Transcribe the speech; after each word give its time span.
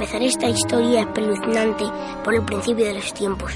Empezaré 0.00 0.28
esta 0.28 0.48
historia 0.48 1.00
espeluznante 1.02 1.84
por 2.24 2.34
el 2.34 2.42
principio 2.42 2.86
de 2.86 2.94
los 2.94 3.12
tiempos. 3.12 3.52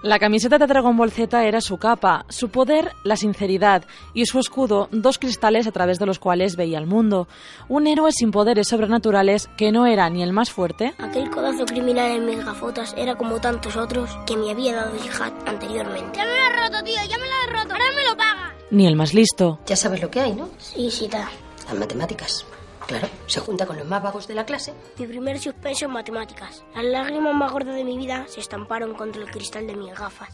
La 0.00 0.18
camiseta 0.18 0.56
de 0.56 0.66
Dragon 0.66 0.96
Ball 0.96 1.10
Z 1.10 1.44
era 1.44 1.60
su 1.60 1.76
capa, 1.76 2.24
su 2.30 2.48
poder, 2.48 2.94
la 3.04 3.14
sinceridad, 3.14 3.84
y 4.14 4.24
su 4.24 4.38
escudo, 4.38 4.88
dos 4.90 5.18
cristales 5.18 5.66
a 5.66 5.72
través 5.72 5.98
de 5.98 6.06
los 6.06 6.18
cuales 6.18 6.56
veía 6.56 6.78
el 6.78 6.86
mundo. 6.86 7.28
Un 7.68 7.86
héroe 7.86 8.10
sin 8.10 8.30
poderes 8.30 8.68
sobrenaturales 8.68 9.50
que 9.58 9.70
no 9.70 9.84
era 9.84 10.08
ni 10.08 10.22
el 10.22 10.32
más 10.32 10.50
fuerte. 10.50 10.94
Aquel 10.96 11.28
codazo 11.28 11.66
criminal 11.66 12.10
en 12.10 12.24
mis 12.24 12.42
gafotas 12.42 12.94
era 12.96 13.16
como 13.16 13.38
tantos 13.38 13.76
otros 13.76 14.08
que 14.26 14.34
me 14.38 14.50
había 14.50 14.76
dado 14.76 14.98
Jihad 14.98 15.34
anteriormente. 15.44 16.16
Ya 16.16 16.24
me 16.24 16.30
lo 16.30 16.36
he 16.36 16.62
roto, 16.70 16.84
tío, 16.84 17.04
ya 17.06 17.18
me 17.18 17.26
lo 17.26 17.34
he 17.44 17.52
roto. 17.52 17.74
Ahora 17.74 17.84
me 17.94 18.08
lo 18.08 18.16
paga. 18.16 18.54
Ni 18.70 18.86
el 18.86 18.96
más 18.96 19.12
listo. 19.12 19.58
Ya 19.66 19.76
sabes 19.76 20.00
lo 20.00 20.10
que 20.10 20.20
hay, 20.20 20.32
¿no? 20.32 20.48
Sí, 20.56 20.90
sí, 20.90 21.06
da. 21.06 21.28
Las 21.66 21.74
matemáticas. 21.78 22.46
Claro, 22.86 23.08
se 23.26 23.40
junta 23.40 23.66
con 23.66 23.76
los 23.76 23.86
más 23.86 24.02
vagos 24.02 24.28
de 24.28 24.34
la 24.34 24.46
clase. 24.46 24.72
Mi 24.98 25.06
primer 25.06 25.38
suspenso 25.40 25.86
en 25.86 25.92
matemáticas. 25.92 26.64
Las 26.74 26.84
lágrimas 26.84 27.34
más 27.34 27.50
gordas 27.50 27.74
de 27.74 27.84
mi 27.84 27.96
vida 27.98 28.24
se 28.28 28.40
estamparon 28.40 28.94
contra 28.94 29.22
el 29.22 29.30
cristal 29.30 29.66
de 29.66 29.74
mis 29.74 29.92
gafas. 29.92 30.28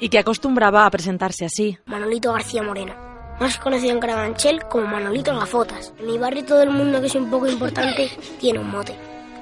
Y 0.00 0.08
que 0.08 0.18
acostumbraba 0.18 0.84
a 0.84 0.90
presentarse 0.90 1.44
así. 1.44 1.78
Manolito 1.86 2.32
García 2.32 2.62
Moreno. 2.62 2.94
Más 3.38 3.56
conocido 3.58 3.92
en 3.92 4.00
Carabanchel 4.00 4.64
como 4.64 4.86
Manolito 4.86 5.34
Gafotas. 5.34 5.94
En 5.98 6.06
mi 6.06 6.18
barrio 6.18 6.44
todo 6.44 6.62
el 6.62 6.70
mundo 6.70 7.00
que 7.00 7.06
es 7.06 7.14
un 7.14 7.30
poco 7.30 7.46
importante 7.46 8.10
tiene 8.40 8.58
un 8.58 8.70
mote. 8.70 8.96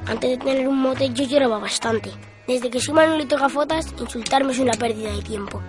Antes 0.06 0.30
de 0.30 0.36
tener 0.38 0.68
un 0.68 0.80
mote 0.80 1.10
yo 1.10 1.24
lloraba 1.24 1.58
bastante. 1.58 2.10
Desde 2.46 2.68
que 2.68 2.80
soy 2.80 2.94
Manolito 2.94 3.38
Gafotas, 3.38 3.86
insultarme 3.98 4.52
es 4.52 4.58
una 4.58 4.72
pérdida 4.72 5.12
de 5.12 5.22
tiempo. 5.22 5.62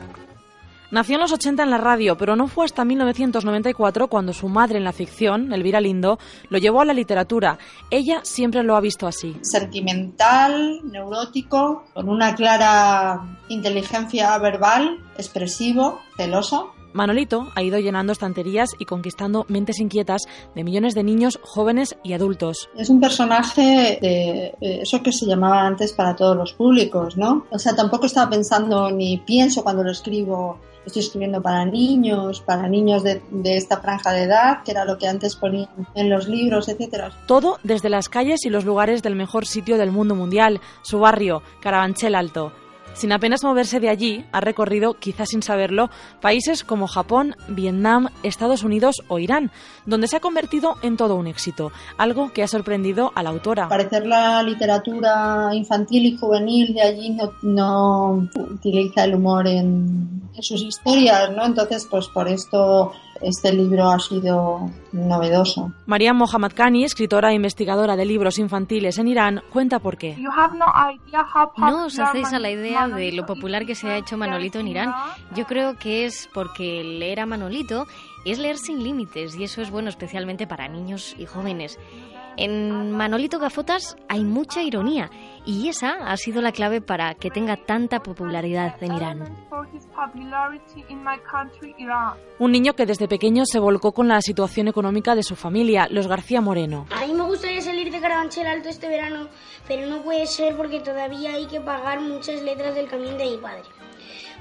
Nació 0.91 1.15
en 1.15 1.21
los 1.21 1.31
80 1.31 1.63
en 1.63 1.69
la 1.69 1.77
radio, 1.77 2.17
pero 2.17 2.35
no 2.35 2.49
fue 2.49 2.65
hasta 2.65 2.83
1994 2.83 4.09
cuando 4.09 4.33
su 4.33 4.49
madre 4.49 4.77
en 4.77 4.83
la 4.83 4.91
ficción, 4.91 5.53
Elvira 5.53 5.79
Lindo, 5.79 6.19
lo 6.49 6.57
llevó 6.57 6.81
a 6.81 6.85
la 6.85 6.93
literatura. 6.93 7.57
Ella 7.89 8.19
siempre 8.23 8.61
lo 8.61 8.75
ha 8.75 8.81
visto 8.81 9.07
así. 9.07 9.37
Sentimental, 9.39 10.81
neurótico, 10.83 11.85
con 11.93 12.09
una 12.09 12.35
clara 12.35 13.37
inteligencia 13.47 14.37
verbal, 14.37 14.99
expresivo, 15.17 16.01
celoso. 16.17 16.73
Manolito 16.91 17.47
ha 17.55 17.63
ido 17.63 17.79
llenando 17.79 18.11
estanterías 18.11 18.71
y 18.77 18.83
conquistando 18.83 19.45
mentes 19.47 19.79
inquietas 19.79 20.23
de 20.55 20.65
millones 20.65 20.93
de 20.93 21.05
niños, 21.05 21.39
jóvenes 21.41 21.95
y 22.03 22.11
adultos. 22.11 22.67
Es 22.75 22.89
un 22.89 22.99
personaje 22.99 23.97
de 24.01 24.53
eso 24.59 25.01
que 25.01 25.13
se 25.13 25.25
llamaba 25.25 25.61
antes 25.61 25.93
para 25.93 26.17
todos 26.17 26.35
los 26.35 26.51
públicos, 26.51 27.15
¿no? 27.15 27.45
O 27.49 27.59
sea, 27.59 27.77
tampoco 27.77 28.07
estaba 28.07 28.29
pensando 28.29 28.91
ni 28.91 29.19
pienso 29.19 29.63
cuando 29.63 29.85
lo 29.85 29.91
escribo 29.91 30.59
estoy 30.85 31.01
escribiendo 31.01 31.41
para 31.41 31.65
niños, 31.65 32.41
para 32.41 32.67
niños 32.67 33.03
de, 33.03 33.21
de, 33.29 33.57
esta 33.57 33.81
franja 33.81 34.11
de 34.11 34.23
edad, 34.23 34.63
que 34.63 34.71
era 34.71 34.85
lo 34.85 34.97
que 34.97 35.07
antes 35.07 35.35
ponían 35.35 35.69
en 35.95 36.09
los 36.09 36.27
libros, 36.27 36.69
etcétera. 36.69 37.11
Todo 37.27 37.59
desde 37.63 37.89
las 37.89 38.09
calles 38.09 38.45
y 38.45 38.49
los 38.49 38.65
lugares 38.65 39.03
del 39.03 39.15
mejor 39.15 39.45
sitio 39.45 39.77
del 39.77 39.91
mundo 39.91 40.15
mundial, 40.15 40.61
su 40.81 40.99
barrio, 40.99 41.43
Carabanchel 41.61 42.15
Alto. 42.15 42.51
Sin 42.93 43.13
apenas 43.13 43.43
moverse 43.43 43.79
de 43.79 43.89
allí, 43.89 44.25
ha 44.31 44.41
recorrido, 44.41 44.95
quizás 44.95 45.29
sin 45.29 45.41
saberlo, 45.41 45.89
países 46.19 46.63
como 46.63 46.87
Japón, 46.87 47.35
Vietnam, 47.47 48.09
Estados 48.21 48.63
Unidos 48.63 49.01
o 49.07 49.17
Irán, 49.17 49.49
donde 49.85 50.07
se 50.07 50.17
ha 50.17 50.19
convertido 50.19 50.75
en 50.81 50.97
todo 50.97 51.15
un 51.15 51.27
éxito, 51.27 51.71
algo 51.97 52.33
que 52.33 52.43
ha 52.43 52.47
sorprendido 52.47 53.11
a 53.15 53.23
la 53.23 53.29
autora. 53.29 53.69
Parecer 53.69 54.05
la 54.05 54.43
literatura 54.43 55.51
infantil 55.53 56.05
y 56.05 56.17
juvenil 56.17 56.73
de 56.73 56.81
allí 56.81 57.09
no, 57.11 57.31
no 57.41 58.27
utiliza 58.35 59.05
el 59.05 59.15
humor 59.15 59.47
en, 59.47 60.20
en 60.35 60.43
sus 60.43 60.61
historias, 60.61 61.31
¿no? 61.31 61.45
Entonces, 61.45 61.87
pues 61.89 62.07
por 62.07 62.27
esto 62.27 62.91
este 63.21 63.53
libro 63.53 63.89
ha 63.89 63.99
sido 63.99 64.69
novedoso. 64.91 65.71
María 65.85 66.13
Mohammad 66.13 66.51
Khani, 66.55 66.83
escritora 66.83 67.31
e 67.31 67.35
investigadora 67.35 67.95
de 67.95 68.05
libros 68.05 68.39
infantiles 68.39 68.97
en 68.97 69.07
Irán, 69.07 69.41
cuenta 69.51 69.79
por 69.79 69.97
qué. 69.97 70.17
No 71.57 71.85
os 71.85 71.99
hacéis 71.99 72.33
a 72.33 72.39
la 72.39 72.49
idea 72.49 72.87
de 72.87 73.11
lo 73.11 73.25
popular 73.25 73.65
que 73.65 73.75
se 73.75 73.87
ha 73.89 73.97
hecho 73.97 74.17
Manolito 74.17 74.59
en 74.59 74.67
Irán. 74.67 74.93
Yo 75.35 75.45
creo 75.45 75.77
que 75.77 76.05
es 76.05 76.29
porque 76.33 76.83
leer 76.83 77.19
a 77.19 77.25
Manolito 77.25 77.85
es 78.25 78.39
leer 78.39 78.57
sin 78.57 78.83
límites 78.83 79.35
y 79.35 79.43
eso 79.43 79.61
es 79.61 79.71
bueno 79.71 79.89
especialmente 79.89 80.47
para 80.47 80.67
niños 80.67 81.15
y 81.17 81.25
jóvenes. 81.25 81.79
En 82.37 82.91
Manolito 82.91 83.39
Gafotas 83.39 83.95
hay 84.07 84.23
mucha 84.23 84.63
ironía 84.63 85.09
y 85.45 85.67
esa 85.67 85.93
ha 86.05 86.17
sido 86.17 86.41
la 86.41 86.51
clave 86.51 86.81
para 86.81 87.13
que 87.15 87.29
tenga 87.29 87.57
tanta 87.57 88.01
popularidad 88.01 88.81
en 88.81 88.93
Irán. 88.93 89.47
Un 92.39 92.51
niño 92.51 92.73
que 92.73 92.85
desde 92.85 93.07
pequeño 93.07 93.45
se 93.45 93.59
volcó 93.59 93.91
con 93.91 94.07
la 94.07 94.21
situación 94.21 94.67
económica 94.67 95.15
de 95.15 95.23
su 95.23 95.35
familia, 95.35 95.87
los 95.89 96.07
García 96.07 96.41
Moreno. 96.41 96.85
A 96.95 97.05
mí 97.05 97.13
me 97.13 97.23
gustaría 97.23 97.61
salir 97.61 97.91
de 97.91 97.99
Carabanchel 97.99 98.47
Alto 98.47 98.69
este 98.69 98.87
verano, 98.87 99.27
pero 99.67 99.87
no 99.87 100.01
puede 100.01 100.25
ser 100.25 100.55
porque 100.55 100.79
todavía 100.79 101.33
hay 101.33 101.47
que 101.47 101.59
pagar 101.59 102.01
muchas 102.01 102.41
letras 102.41 102.75
del 102.75 102.87
camión 102.87 103.17
de 103.17 103.25
mi 103.31 103.37
padre. 103.37 103.63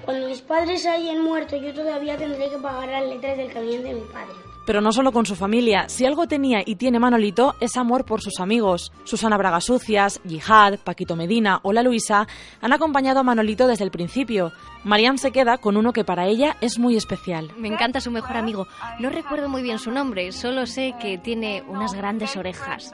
Cuando 0.05 0.29
mis 0.29 0.41
padres 0.41 0.87
hayan 0.87 1.23
muerto, 1.23 1.57
yo 1.57 1.75
todavía 1.75 2.17
tendré 2.17 2.49
que 2.51 2.59
pagar 2.59 2.89
las 2.89 3.05
letras 3.05 3.37
del 3.37 3.53
camión 3.53 3.83
de 3.83 3.95
mi 3.95 4.01
padre. 4.13 4.50
Pero 4.67 4.81
no 4.81 4.93
solo 4.93 5.13
con 5.13 5.27
su 5.27 5.35
familia, 5.35 5.89
si 5.89 6.07
algo 6.07 6.27
tenía 6.27 6.63
y 6.65 6.77
tiene 6.77 6.99
Manolito 6.99 7.57
es 7.61 7.77
amor 7.77 8.05
por 8.05 8.21
sus 8.21 8.41
amigos. 8.41 8.93
Susana 9.05 9.37
Braga 9.37 9.61
Sucias, 9.61 10.21
Yihad, 10.25 10.79
Paquito 10.79 11.17
Medina 11.17 11.61
o 11.63 11.73
La 11.73 11.83
Luisa 11.83 12.27
han 12.61 12.73
acompañado 12.73 13.21
a 13.21 13.25
Manolito 13.25 13.67
desde 13.67 13.85
el 13.85 13.91
principio. 13.91 14.53
Mariam 14.85 15.19
se 15.19 15.33
queda 15.33 15.59
con 15.59 15.77
uno 15.77 15.93
que 15.93 16.05
para 16.05 16.27
ella 16.27 16.57
es 16.61 16.79
muy 16.79 16.97
especial. 16.97 17.51
Me 17.57 17.69
encanta 17.69 18.01
su 18.01 18.11
mejor 18.11 18.37
amigo. 18.37 18.67
No 18.99 19.11
recuerdo 19.11 19.49
muy 19.49 19.63
bien 19.63 19.79
su 19.79 19.91
nombre, 19.91 20.33
solo 20.33 20.67
sé 20.67 20.95
que 21.01 21.19
tiene 21.19 21.63
unas 21.69 21.95
grandes 21.95 22.37
orejas. 22.37 22.91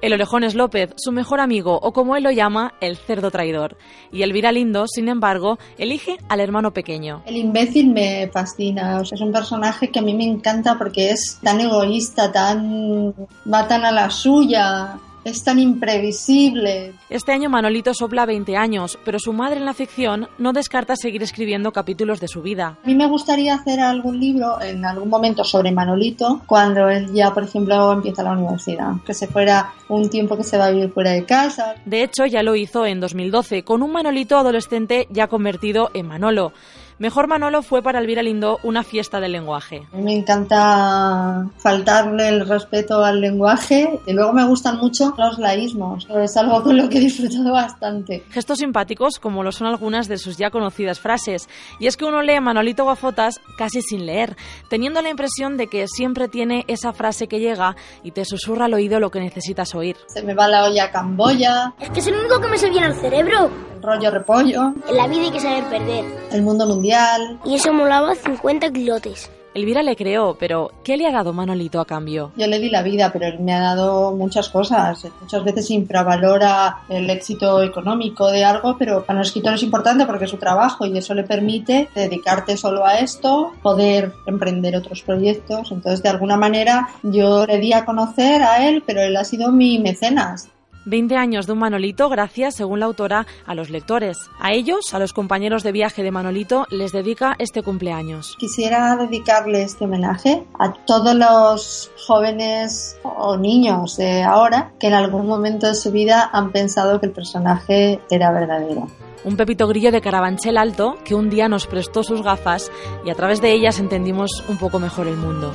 El 0.00 0.12
orejón 0.12 0.44
es 0.44 0.54
López, 0.54 0.94
su 0.96 1.12
mejor 1.12 1.40
amigo, 1.40 1.78
o 1.82 1.92
como 1.92 2.16
él 2.16 2.24
lo 2.24 2.30
llama, 2.30 2.74
el 2.80 2.96
cerdo 2.96 3.30
traidor. 3.30 3.76
Y 4.12 4.22
Elvira 4.22 4.52
Lindo, 4.52 4.86
sin 4.86 5.08
embargo, 5.08 5.58
elige 5.76 6.18
al 6.28 6.40
hermano 6.40 6.72
pequeño. 6.72 7.22
El 7.26 7.36
imbécil 7.36 7.90
me 7.92 8.28
fascina, 8.32 9.00
o 9.00 9.04
sea, 9.04 9.16
es 9.16 9.22
un 9.22 9.32
personaje 9.32 9.90
que 9.90 9.98
a 9.98 10.02
mí 10.02 10.14
me 10.14 10.24
encanta 10.24 10.76
porque 10.78 11.10
es 11.10 11.38
tan 11.42 11.60
egoísta, 11.60 12.32
tan 12.32 13.14
va 13.52 13.66
tan 13.66 13.84
a 13.84 13.92
la 13.92 14.10
suya, 14.10 14.98
es 15.28 15.44
tan 15.44 15.58
imprevisible. 15.58 16.92
Este 17.10 17.32
año 17.32 17.48
Manolito 17.48 17.94
sopla 17.94 18.26
20 18.26 18.56
años, 18.56 18.98
pero 19.04 19.18
su 19.18 19.32
madre 19.32 19.58
en 19.58 19.64
la 19.64 19.74
ficción 19.74 20.28
no 20.38 20.52
descarta 20.52 20.96
seguir 20.96 21.22
escribiendo 21.22 21.72
capítulos 21.72 22.20
de 22.20 22.28
su 22.28 22.42
vida. 22.42 22.78
A 22.82 22.86
mí 22.86 22.94
me 22.94 23.06
gustaría 23.06 23.54
hacer 23.54 23.80
algún 23.80 24.18
libro 24.18 24.60
en 24.60 24.84
algún 24.84 25.08
momento 25.08 25.44
sobre 25.44 25.72
Manolito 25.72 26.42
cuando 26.46 26.88
él 26.88 27.12
ya, 27.12 27.32
por 27.32 27.44
ejemplo, 27.44 27.92
empieza 27.92 28.22
la 28.22 28.32
universidad, 28.32 28.92
que 29.04 29.14
se 29.14 29.26
fuera 29.26 29.72
un 29.88 30.10
tiempo 30.10 30.36
que 30.36 30.44
se 30.44 30.58
va 30.58 30.66
a 30.66 30.70
vivir 30.70 30.90
fuera 30.90 31.10
de 31.10 31.24
casa. 31.24 31.74
De 31.84 32.02
hecho, 32.02 32.26
ya 32.26 32.42
lo 32.42 32.56
hizo 32.56 32.86
en 32.86 33.00
2012 33.00 33.62
con 33.64 33.82
un 33.82 33.92
Manolito 33.92 34.36
adolescente 34.36 35.06
ya 35.10 35.28
convertido 35.28 35.90
en 35.94 36.06
Manolo. 36.06 36.52
Mejor 36.98 37.28
Manolo 37.28 37.62
fue 37.62 37.80
para 37.80 38.00
Elvira 38.00 38.22
Lindo 38.22 38.58
una 38.64 38.82
fiesta 38.82 39.20
del 39.20 39.30
lenguaje. 39.30 39.86
Me 39.92 40.16
encanta 40.16 41.48
faltarle 41.58 42.28
el 42.28 42.48
respeto 42.48 43.04
al 43.04 43.20
lenguaje 43.20 44.00
y 44.04 44.12
luego 44.12 44.32
me 44.32 44.44
gustan 44.44 44.78
mucho 44.78 45.14
los 45.16 45.38
laísmos. 45.38 46.08
Es 46.10 46.36
algo 46.36 46.60
con 46.64 46.76
lo 46.76 46.88
que 46.88 46.98
he 46.98 47.00
disfrutado 47.00 47.52
bastante. 47.52 48.24
Gestos 48.30 48.58
simpáticos 48.58 49.20
como 49.20 49.44
lo 49.44 49.52
son 49.52 49.68
algunas 49.68 50.08
de 50.08 50.18
sus 50.18 50.38
ya 50.38 50.50
conocidas 50.50 50.98
frases. 50.98 51.48
Y 51.78 51.86
es 51.86 51.96
que 51.96 52.04
uno 52.04 52.20
lee 52.20 52.40
Manolito 52.40 52.84
Gafotas 52.84 53.40
casi 53.56 53.80
sin 53.80 54.04
leer, 54.04 54.36
teniendo 54.68 55.00
la 55.00 55.10
impresión 55.10 55.56
de 55.56 55.68
que 55.68 55.86
siempre 55.86 56.26
tiene 56.26 56.64
esa 56.66 56.92
frase 56.92 57.28
que 57.28 57.38
llega 57.38 57.76
y 58.02 58.10
te 58.10 58.24
susurra 58.24 58.64
al 58.64 58.74
oído 58.74 58.98
lo 58.98 59.12
que 59.12 59.20
necesitas 59.20 59.72
oír. 59.76 59.96
Se 60.08 60.24
me 60.24 60.34
va 60.34 60.48
la 60.48 60.64
olla 60.64 60.86
a 60.86 60.90
Camboya. 60.90 61.74
Es 61.78 61.90
que 61.90 62.00
es 62.00 62.06
el 62.08 62.16
único 62.16 62.40
que 62.40 62.48
me 62.48 62.58
se 62.58 62.70
viene 62.70 62.86
al 62.86 63.00
cerebro. 63.00 63.50
El 63.78 63.84
rollo 63.84 64.10
repollo. 64.10 64.74
En 64.88 64.96
la 64.96 65.06
vida 65.06 65.22
hay 65.22 65.30
que 65.30 65.38
saber 65.38 65.64
perder. 65.70 66.04
El 66.32 66.42
mundo 66.42 66.66
mundial. 66.66 67.38
Y 67.44 67.54
eso 67.54 67.72
molaba 67.72 68.16
50 68.16 68.72
kilotes. 68.72 69.30
Elvira 69.54 69.84
le 69.84 69.94
creó, 69.94 70.36
pero 70.38 70.72
¿qué 70.82 70.96
le 70.96 71.06
ha 71.06 71.12
dado 71.12 71.32
Manolito 71.32 71.80
a 71.80 71.84
cambio? 71.84 72.32
Yo 72.36 72.48
le 72.48 72.58
di 72.58 72.70
la 72.70 72.82
vida, 72.82 73.10
pero 73.12 73.26
él 73.26 73.38
me 73.38 73.54
ha 73.54 73.60
dado 73.60 74.12
muchas 74.12 74.48
cosas. 74.48 75.06
Muchas 75.20 75.44
veces 75.44 75.70
infravalora 75.70 76.80
el 76.88 77.08
éxito 77.08 77.62
económico 77.62 78.30
de 78.32 78.44
algo, 78.44 78.76
pero 78.76 79.04
para 79.04 79.20
un 79.20 79.24
escritor 79.24 79.54
es 79.54 79.62
importante 79.62 80.06
porque 80.06 80.24
es 80.24 80.30
su 80.30 80.38
trabajo 80.38 80.84
y 80.84 80.98
eso 80.98 81.14
le 81.14 81.22
permite 81.22 81.88
dedicarte 81.94 82.56
solo 82.56 82.84
a 82.84 82.98
esto, 82.98 83.52
poder 83.62 84.12
emprender 84.26 84.76
otros 84.76 85.02
proyectos. 85.02 85.70
Entonces, 85.70 86.02
de 86.02 86.08
alguna 86.08 86.36
manera, 86.36 86.88
yo 87.04 87.46
le 87.46 87.58
di 87.58 87.72
a 87.72 87.84
conocer 87.84 88.42
a 88.42 88.68
él, 88.68 88.82
pero 88.84 89.02
él 89.02 89.16
ha 89.16 89.24
sido 89.24 89.52
mi 89.52 89.78
mecenas. 89.78 90.48
20 90.88 91.16
años 91.16 91.46
de 91.46 91.52
un 91.52 91.58
Manolito 91.58 92.08
gracias, 92.08 92.56
según 92.56 92.80
la 92.80 92.86
autora, 92.86 93.26
a 93.46 93.54
los 93.54 93.70
lectores. 93.70 94.16
A 94.40 94.52
ellos, 94.52 94.94
a 94.94 94.98
los 94.98 95.12
compañeros 95.12 95.62
de 95.62 95.72
viaje 95.72 96.02
de 96.02 96.10
Manolito, 96.10 96.66
les 96.70 96.92
dedica 96.92 97.36
este 97.38 97.62
cumpleaños. 97.62 98.36
Quisiera 98.38 98.96
dedicarle 98.96 99.62
este 99.62 99.84
homenaje 99.84 100.44
a 100.58 100.72
todos 100.72 101.14
los 101.14 101.90
jóvenes 102.06 102.96
o 103.02 103.36
niños 103.36 103.96
de 103.96 104.22
ahora 104.22 104.72
que 104.80 104.86
en 104.86 104.94
algún 104.94 105.26
momento 105.26 105.66
de 105.66 105.74
su 105.74 105.92
vida 105.92 106.30
han 106.32 106.52
pensado 106.52 107.00
que 107.00 107.06
el 107.06 107.12
personaje 107.12 108.00
era 108.10 108.32
verdadero. 108.32 108.86
Un 109.24 109.36
pepito 109.36 109.66
grillo 109.66 109.92
de 109.92 110.00
Carabanchel 110.00 110.56
Alto 110.56 110.96
que 111.04 111.14
un 111.14 111.28
día 111.28 111.48
nos 111.48 111.66
prestó 111.66 112.02
sus 112.02 112.22
gafas 112.22 112.70
y 113.04 113.10
a 113.10 113.14
través 113.14 113.42
de 113.42 113.52
ellas 113.52 113.78
entendimos 113.78 114.44
un 114.48 114.56
poco 114.56 114.78
mejor 114.78 115.06
el 115.06 115.16
mundo. 115.16 115.52